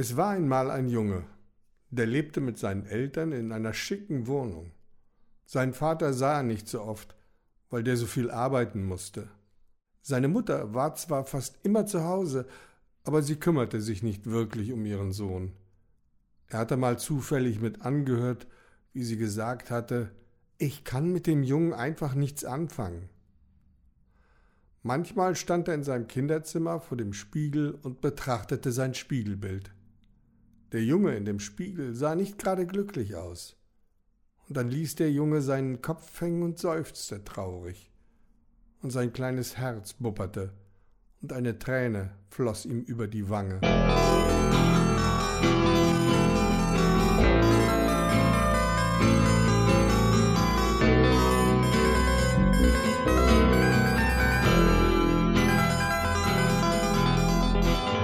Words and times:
Es 0.00 0.16
war 0.16 0.30
einmal 0.30 0.70
ein 0.70 0.88
Junge, 0.88 1.26
der 1.90 2.06
lebte 2.06 2.40
mit 2.40 2.56
seinen 2.56 2.86
Eltern 2.86 3.32
in 3.32 3.52
einer 3.52 3.74
schicken 3.74 4.26
Wohnung. 4.26 4.72
Sein 5.44 5.74
Vater 5.74 6.14
sah 6.14 6.38
er 6.38 6.42
nicht 6.42 6.68
so 6.68 6.80
oft, 6.80 7.14
weil 7.68 7.82
der 7.82 7.98
so 7.98 8.06
viel 8.06 8.30
arbeiten 8.30 8.82
musste. 8.82 9.28
Seine 10.00 10.28
Mutter 10.28 10.72
war 10.72 10.94
zwar 10.94 11.26
fast 11.26 11.58
immer 11.64 11.84
zu 11.84 12.02
Hause, 12.02 12.46
aber 13.04 13.20
sie 13.20 13.36
kümmerte 13.36 13.82
sich 13.82 14.02
nicht 14.02 14.24
wirklich 14.24 14.72
um 14.72 14.86
ihren 14.86 15.12
Sohn. 15.12 15.52
Er 16.46 16.60
hatte 16.60 16.78
mal 16.78 16.98
zufällig 16.98 17.60
mit 17.60 17.82
angehört, 17.82 18.46
wie 18.94 19.04
sie 19.04 19.18
gesagt 19.18 19.70
hatte, 19.70 20.12
ich 20.56 20.82
kann 20.82 21.12
mit 21.12 21.26
dem 21.26 21.42
Jungen 21.42 21.74
einfach 21.74 22.14
nichts 22.14 22.46
anfangen. 22.46 23.10
Manchmal 24.82 25.36
stand 25.36 25.68
er 25.68 25.74
in 25.74 25.84
seinem 25.84 26.06
Kinderzimmer 26.06 26.80
vor 26.80 26.96
dem 26.96 27.12
Spiegel 27.12 27.72
und 27.82 28.00
betrachtete 28.00 28.72
sein 28.72 28.94
Spiegelbild. 28.94 29.74
Der 30.72 30.84
Junge 30.84 31.16
in 31.16 31.24
dem 31.24 31.40
Spiegel 31.40 31.96
sah 31.96 32.14
nicht 32.14 32.38
gerade 32.38 32.64
glücklich 32.64 33.16
aus. 33.16 33.56
Und 34.48 34.56
dann 34.56 34.70
ließ 34.70 34.94
der 34.94 35.10
Junge 35.10 35.40
seinen 35.42 35.82
Kopf 35.82 36.20
hängen 36.20 36.44
und 36.44 36.60
seufzte 36.60 37.24
traurig. 37.24 37.90
Und 38.80 38.90
sein 38.90 39.12
kleines 39.12 39.56
Herz 39.56 39.94
bupperte, 39.94 40.52
und 41.22 41.32
eine 41.32 41.58
Träne 41.58 42.12
floss 42.28 42.66
ihm 42.66 42.82
über 42.82 43.08
die 43.08 43.28
Wange. 43.28 43.60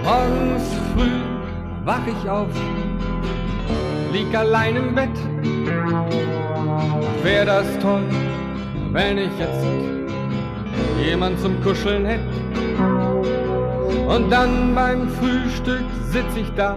Morgens 0.02 0.85
wach 1.86 2.04
ich 2.08 2.28
auf, 2.28 2.48
lieg 4.12 4.34
allein 4.36 4.74
im 4.74 4.94
Bett. 4.94 5.16
Wär 7.22 7.44
das 7.44 7.66
toll, 7.80 8.02
wenn 8.90 9.18
ich 9.18 9.30
jetzt 9.38 9.64
jemand 11.00 11.38
zum 11.40 11.62
Kuscheln 11.62 12.04
hätt. 12.04 12.20
Und 14.08 14.30
dann 14.30 14.74
beim 14.74 15.08
Frühstück 15.10 15.84
sitz 16.10 16.36
ich 16.36 16.52
da, 16.56 16.76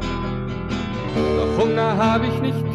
doch 1.15 1.63
Hunger 1.63 1.97
hab 1.97 2.21
ich 2.23 2.39
nicht. 2.41 2.65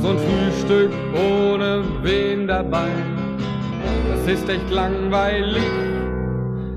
So 0.00 0.08
ein 0.08 0.18
Frühstück 0.18 0.90
ohne 1.14 1.84
wen 2.02 2.46
dabei, 2.46 2.88
das 4.08 4.34
ist 4.34 4.48
echt 4.48 4.70
langweilig. 4.70 5.62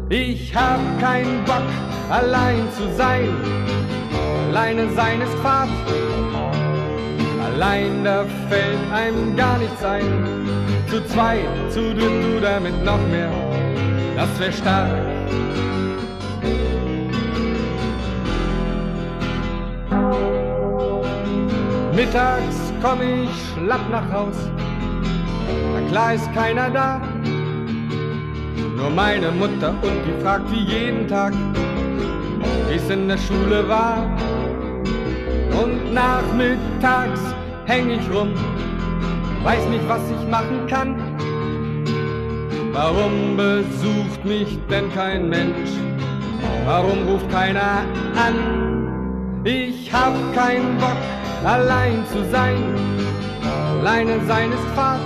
Ich 0.09 0.55
hab 0.55 0.79
keinen 1.01 1.43
Bock 1.45 1.63
allein 2.11 2.67
zu 2.77 2.87
sein. 2.95 3.29
Alleine 4.49 4.87
sein 4.95 5.19
ist 5.19 5.33
Fahrt. 5.39 5.69
Allein 7.43 8.03
da 8.03 8.23
fällt 8.47 8.93
einem 8.93 9.35
gar 9.35 9.57
nichts 9.57 9.83
ein. 9.83 10.47
Zu 10.89 11.03
zweit, 11.07 11.47
zu 11.69 11.93
dritt 11.95 12.37
oder 12.37 12.59
mit 12.59 12.85
noch 12.85 13.01
mehr, 13.07 13.31
das 14.15 14.39
wär 14.39 14.51
stark. 14.51 14.91
Mittags 21.95 22.73
komm 22.81 23.01
ich 23.01 23.29
schlapp 23.53 23.89
nach 23.89 24.11
Haus, 24.11 24.35
na 25.73 25.89
klar 25.89 26.13
ist 26.13 26.31
keiner 26.33 26.69
da. 26.69 27.14
Nur 28.75 28.89
meine 28.89 29.31
Mutter 29.31 29.69
und 29.81 30.03
die 30.05 30.21
fragt 30.21 30.51
wie 30.51 30.63
jeden 30.63 31.07
Tag, 31.07 31.33
wie's 32.69 32.89
in 32.89 33.07
der 33.07 33.17
Schule 33.17 33.67
war. 33.69 34.03
Und 35.61 35.93
nachmittags 35.93 37.21
häng 37.65 37.89
ich 37.89 38.09
rum, 38.13 38.33
weiß 39.43 39.65
nicht, 39.67 39.87
was 39.87 40.01
ich 40.11 40.29
machen 40.29 40.67
kann. 40.67 40.95
Warum 42.73 43.37
besucht 43.37 44.25
mich 44.25 44.59
denn 44.69 44.93
kein 44.93 45.29
Mensch? 45.29 45.69
Warum 46.65 47.07
ruft 47.07 47.31
keiner 47.31 47.85
an? 48.17 49.41
Ich 49.45 49.93
hab 49.93 50.13
keinen 50.33 50.77
Bock, 50.77 50.97
allein 51.45 52.03
zu 52.11 52.29
sein. 52.29 52.57
Alleine 53.79 54.19
sein 54.27 54.51
ist 54.51 54.75
Fahrt. 54.75 54.99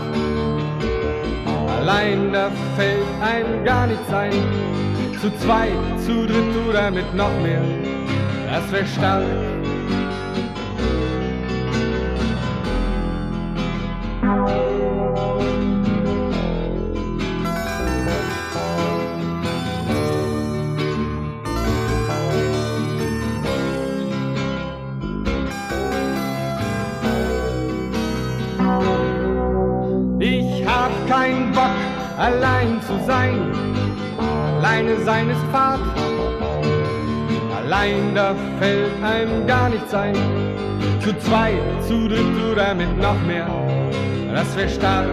Allein 1.89 2.31
da 2.31 2.51
fällt 2.77 3.03
einem 3.19 3.65
gar 3.65 3.87
nichts 3.87 4.13
ein. 4.13 4.31
Zu 5.19 5.31
zweit, 5.37 5.71
zu 6.05 6.27
dritt 6.27 6.55
oder 6.69 6.91
mit 6.91 7.15
noch 7.15 7.33
mehr, 7.41 7.63
das 8.51 8.71
wär 8.71 8.85
stark. 8.85 9.58
Allein 32.19 32.81
zu 32.81 32.99
sein. 33.07 33.39
Alleine 34.57 34.97
sein 35.05 35.29
ist 35.29 35.41
Fahrt. 35.51 35.79
Allein 37.55 38.13
da 38.13 38.35
fällt 38.59 38.91
einem 39.03 39.47
gar 39.47 39.69
nichts 39.69 39.93
ein. 39.93 40.15
Zu 41.01 41.17
zweit, 41.19 41.61
zu 41.87 42.07
dritt 42.07 42.51
oder 42.51 42.75
mit 42.75 42.97
noch 42.97 43.19
mehr, 43.25 43.47
das 44.33 44.55
wär 44.57 44.67
stark. 44.67 45.07